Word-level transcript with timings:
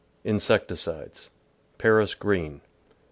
Insecticides 0.23 1.29
Paris 1.77 2.15
Green. 2.15 2.61